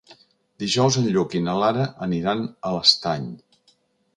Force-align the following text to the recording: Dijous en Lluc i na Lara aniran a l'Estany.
Dijous 0.61 0.95
en 1.01 1.09
Lluc 1.17 1.35
i 1.39 1.43
na 1.49 1.55
Lara 1.65 1.85
aniran 2.07 2.41
a 2.47 2.73
l'Estany. 2.77 3.29